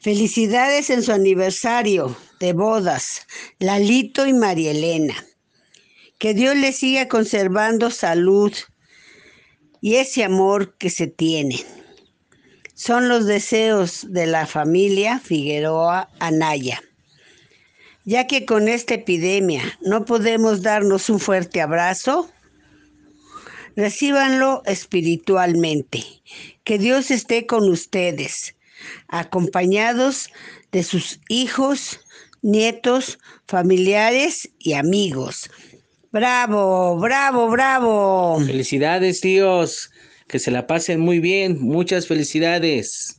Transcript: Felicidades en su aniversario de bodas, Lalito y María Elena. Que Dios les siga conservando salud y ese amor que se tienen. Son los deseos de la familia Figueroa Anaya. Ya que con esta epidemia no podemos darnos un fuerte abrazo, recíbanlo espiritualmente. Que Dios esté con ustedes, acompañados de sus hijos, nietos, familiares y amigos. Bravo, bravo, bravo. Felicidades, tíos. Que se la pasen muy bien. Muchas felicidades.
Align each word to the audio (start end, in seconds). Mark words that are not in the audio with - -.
Felicidades 0.00 0.90
en 0.90 1.02
su 1.02 1.10
aniversario 1.10 2.16
de 2.38 2.52
bodas, 2.52 3.26
Lalito 3.58 4.26
y 4.26 4.32
María 4.32 4.70
Elena. 4.70 5.26
Que 6.18 6.34
Dios 6.34 6.56
les 6.56 6.76
siga 6.76 7.08
conservando 7.08 7.90
salud 7.90 8.52
y 9.80 9.96
ese 9.96 10.22
amor 10.22 10.76
que 10.78 10.90
se 10.90 11.08
tienen. 11.08 11.58
Son 12.74 13.08
los 13.08 13.26
deseos 13.26 14.06
de 14.08 14.26
la 14.26 14.46
familia 14.46 15.18
Figueroa 15.18 16.08
Anaya. 16.20 16.80
Ya 18.04 18.28
que 18.28 18.46
con 18.46 18.68
esta 18.68 18.94
epidemia 18.94 19.62
no 19.80 20.04
podemos 20.04 20.62
darnos 20.62 21.10
un 21.10 21.18
fuerte 21.18 21.60
abrazo, 21.60 22.30
recíbanlo 23.74 24.62
espiritualmente. 24.64 26.04
Que 26.62 26.78
Dios 26.78 27.10
esté 27.10 27.46
con 27.46 27.68
ustedes, 27.68 28.54
acompañados 29.08 30.30
de 30.72 30.82
sus 30.82 31.20
hijos, 31.28 32.00
nietos, 32.42 33.18
familiares 33.46 34.50
y 34.58 34.74
amigos. 34.74 35.50
Bravo, 36.10 36.98
bravo, 36.98 37.48
bravo. 37.48 38.40
Felicidades, 38.40 39.20
tíos. 39.20 39.90
Que 40.26 40.38
se 40.38 40.50
la 40.50 40.66
pasen 40.66 41.00
muy 41.00 41.20
bien. 41.20 41.58
Muchas 41.60 42.06
felicidades. 42.06 43.17